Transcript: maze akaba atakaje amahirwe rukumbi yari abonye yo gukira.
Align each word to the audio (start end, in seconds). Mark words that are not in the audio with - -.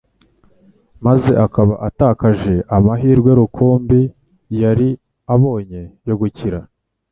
maze 1.05 1.31
akaba 1.45 1.73
atakaje 1.87 2.55
amahirwe 2.77 3.29
rukumbi 3.39 4.01
yari 4.61 4.89
abonye 5.33 5.81
yo 6.07 6.15
gukira. 6.21 6.59